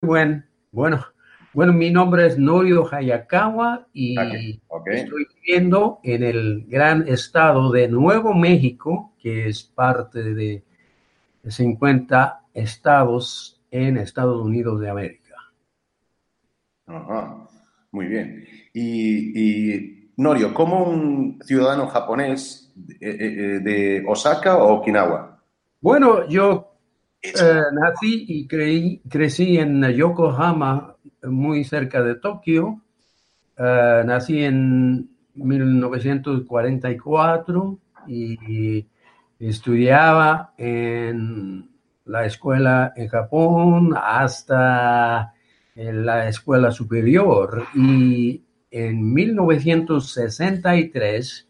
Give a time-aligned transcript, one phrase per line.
[0.00, 1.04] buen, bueno,
[1.52, 4.16] bueno, mi nombre es Norio Hayakawa y
[4.86, 10.62] estoy viviendo en el gran estado de Nuevo México, que es parte de
[11.46, 15.34] 50 estados en Estados Unidos de América.
[16.86, 17.48] Ajá,
[17.90, 18.44] muy bien.
[18.72, 25.42] Y, Norio, ¿cómo un ciudadano japonés eh, eh, eh, de Osaka o Okinawa?
[25.80, 26.70] Bueno, yo
[27.72, 32.82] nací y crecí en Yokohama, muy cerca de Tokio.
[33.56, 38.86] Eh, nací en 1944 y
[39.38, 41.70] estudiaba en
[42.06, 45.34] la escuela en Japón hasta
[45.74, 47.66] en la escuela superior.
[47.74, 51.48] Y en 1963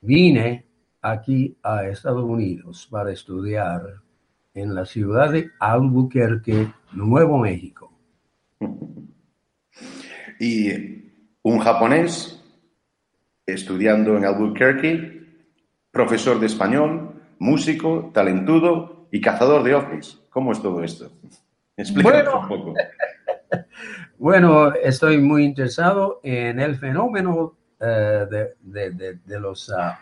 [0.00, 0.66] vine
[1.02, 4.07] aquí a Estados Unidos para estudiar
[4.54, 7.92] en la ciudad de Albuquerque, Nuevo México.
[10.40, 10.70] Y
[11.42, 12.42] un japonés
[13.46, 15.22] estudiando en Albuquerque,
[15.90, 20.20] profesor de español, músico, talentudo y cazador de ovnis.
[20.30, 21.10] ¿Cómo es todo esto?
[21.76, 22.74] Explícanos un poco.
[24.18, 28.26] Bueno, estoy muy interesado en el fenómeno eh,
[28.60, 30.00] de, los ah,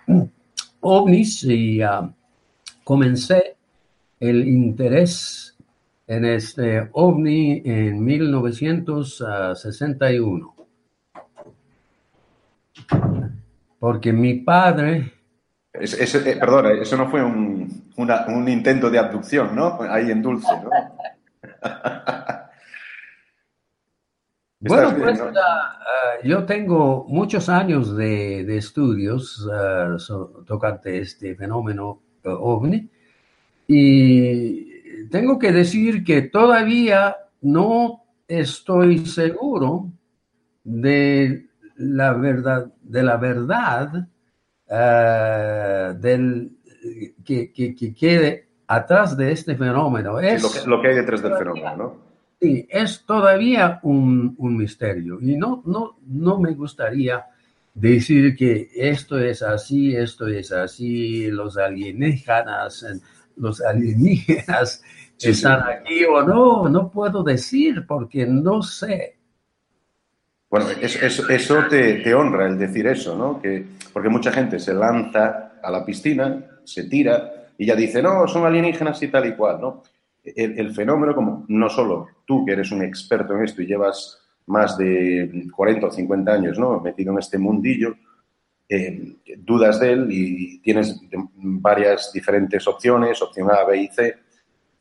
[0.80, 2.11] ovnis y ah,
[2.83, 3.55] comencé
[4.20, 5.56] el interés
[6.06, 10.55] en este ovni en 1961.
[13.78, 15.14] Porque mi padre...
[15.75, 17.84] Eh, perdona, eso no fue un,
[18.48, 19.78] intento de abducción, ¿no?
[19.83, 20.70] Ahí en Dulce, ¿no?
[24.61, 25.78] bueno, pues ah,
[26.25, 29.98] yo tengo muchos años de, estudios uh,
[30.45, 32.89] tocante este fenómeno uh, ovni
[33.67, 39.91] y tengo que decir que todavía no estoy seguro
[40.64, 44.08] de la verdad, de la verdad
[44.69, 46.52] eh, del,
[47.24, 50.19] que, quede atrás de este fenómeno.
[50.19, 52.07] Es, lo, que, hay detrás del fenómeno, ¿no?
[52.40, 57.24] Sí, es todavía un, un, misterio y no, no, no me gustaría
[57.73, 62.85] decir que esto es así, esto es así, los alienígenas
[63.36, 64.83] los alienígenas
[65.20, 69.17] están aquí o no, no puedo decir porque no sé.
[70.48, 73.41] Bueno, eso, te, honra el decir eso, ¿no?
[73.41, 78.29] Que, porque mucha gente se lanza a la piscina, se tira y ya dice, no,
[78.29, 79.83] son alienígenas y tal y cual, ¿no?
[80.25, 84.77] El, fenómeno, como no solo tú que eres un experto en esto y llevas más
[84.77, 86.80] de 40 o 50 años, ¿no?
[86.80, 87.95] Metido en este mundillo,
[88.68, 91.00] eh, dudas de él y tienes
[91.34, 94.16] varias diferentes opciones, opción A, B y C,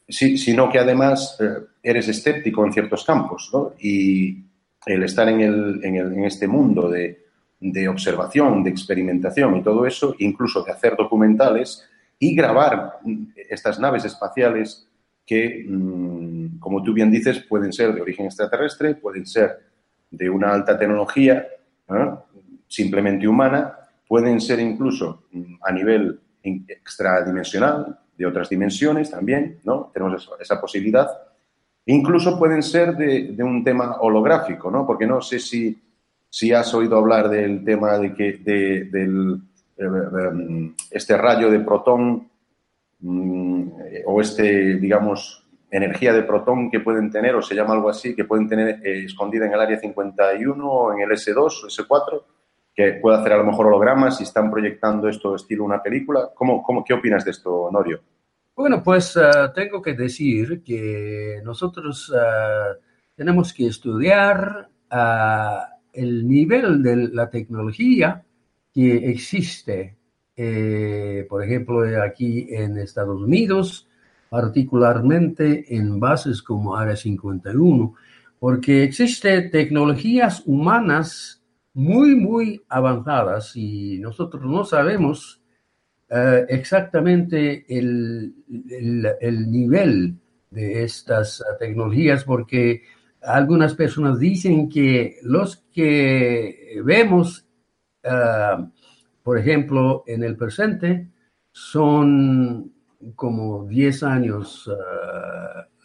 [0.08, 3.52] sino que además eh, eres escéptico en ciertos campos.
[3.80, 4.44] Y
[4.86, 7.26] el estar en, el, en, este mundo de,
[7.60, 13.00] de, observación, de experimentación y todo eso, incluso de hacer documentales y grabar
[13.50, 14.88] estas naves espaciales
[15.26, 19.60] que, mm, como tú bien dices, pueden ser de origen extraterrestre, pueden ser
[20.12, 21.48] de una alta tecnología,
[22.76, 23.74] simplemente humana,
[24.08, 29.92] pueden ser incluso mm, a nivel extradimensional, de otras dimensiones también, ¿no?
[29.94, 31.10] Tenemos esa, posibilidad.
[31.86, 34.86] Incluso pueden ser de, un tema holográfico, ¿no?
[34.86, 35.78] Porque no sé si,
[36.30, 39.42] si has oído hablar del tema de que de, del
[39.78, 42.30] eh, em, este rayo de protón
[43.00, 43.68] mm,
[44.06, 48.24] o este, digamos, energía de protón que pueden tener, o se llama algo así, que
[48.24, 52.24] pueden tener eh, escondida en el área 51 o en el S2 o S4,
[52.76, 56.32] que puede hacer a lo mejor hologramas y están proyectando esto estilo una película.
[56.36, 58.02] ¿Cómo, cómo, ¿Qué opinas de esto, Norio?
[58.56, 59.22] Bueno, pues eh,
[59.54, 62.80] tengo que decir que nosotros eh,
[63.16, 65.58] tenemos que estudiar eh,
[65.94, 68.24] el nivel de la tecnología
[68.74, 69.96] que existe,
[71.30, 73.88] por ejemplo, aquí en Estados Unidos,
[74.30, 77.96] particularmente en bases como Área 51,
[78.38, 81.42] porque existen tecnologías humanas
[81.76, 85.42] muy, muy avanzadas y nosotros no sabemos
[86.10, 88.34] eh, exactamente el,
[89.52, 90.16] nivel
[90.50, 92.84] de estas tecnologías porque
[93.22, 97.46] algunas personas dicen que los que vemos,
[98.04, 98.68] eh,
[99.22, 101.10] por ejemplo, en el presente,
[101.52, 102.72] son
[103.16, 104.74] como 10 años uh,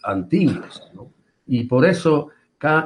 [0.02, 0.90] antiguos,
[1.46, 2.28] y por eso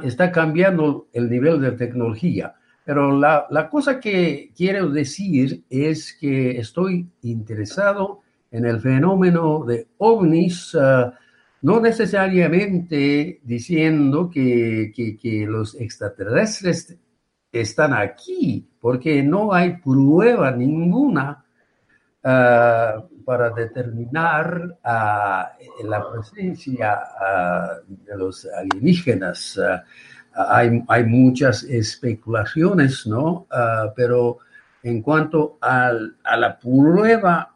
[0.03, 2.55] está cambiando el nivel de tecnología.
[2.85, 8.21] Pero la, cosa que quiero decir es que estoy interesado
[8.51, 11.19] en el fenómeno de ovnis, ah,
[11.63, 16.95] no necesariamente diciendo que, que, los extraterrestres
[17.51, 21.43] están aquí, porque no hay prueba ninguna
[22.23, 25.53] ah, para determinar ah,
[25.85, 26.99] la presencia
[27.89, 29.59] de los alienígenas.
[30.35, 33.47] Hay, hay, muchas especulaciones, ¿no?
[33.95, 34.39] pero
[34.83, 35.93] en cuanto a
[36.37, 37.55] la prueba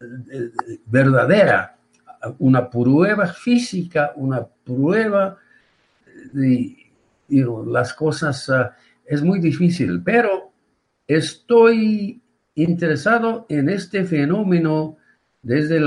[0.00, 0.50] eh,
[0.86, 1.76] verdadera,
[2.38, 5.36] una prueba física, una prueba
[6.32, 6.76] de,
[7.66, 10.52] las cosas, ah, es muy difícil, pero
[11.06, 12.20] estoy
[12.54, 14.96] interesado en este fenómeno
[15.42, 15.78] desde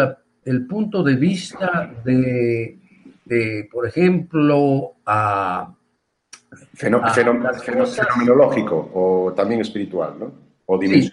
[0.45, 2.79] el punto de vista de,
[3.71, 5.73] por ejemplo, a...
[6.73, 10.31] fenomenológico o también espiritual, ¿no?
[10.65, 11.11] O sí,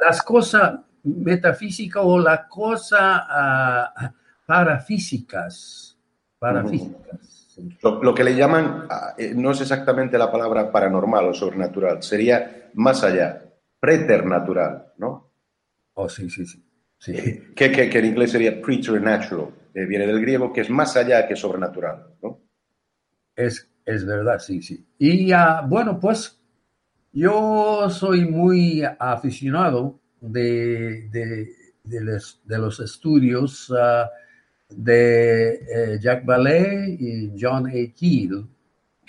[0.00, 4.12] las cosas metafísicas o la cosa ah,
[4.46, 5.96] parafísicas.
[6.38, 7.56] Parafísicas.
[7.82, 12.70] Lo, que le llaman, ah, eh, no es exactamente la palabra paranormal o sobrenatural, sería
[12.74, 13.42] más allá,
[13.78, 15.30] preternatural, ¿no?
[15.94, 16.64] Oh, sí, sí, sí.
[16.98, 17.12] sí.
[17.54, 21.36] Que, que, en inglés sería preternatural, eh, viene del griego, que es más allá que
[21.36, 22.40] sobrenatural, ¿no?
[23.36, 24.84] Es, es verdad, sí, sí.
[24.98, 26.40] Y uh, bueno, pues
[27.12, 31.50] yo soy muy aficionado de, de,
[31.84, 34.06] de, los, de los, estudios uh,
[34.70, 37.94] de eh, Jack Ballet y John A.
[37.94, 38.46] Keel,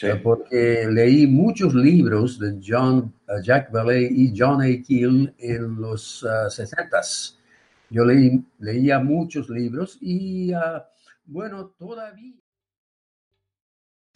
[0.02, 4.84] eh, porque leí muchos libros de John, eh, Jack Ballet y John A.
[4.86, 7.38] Keel en los sesentas.
[7.90, 10.52] Yo leí, leía muchos libros y
[11.26, 12.34] bueno, todavía...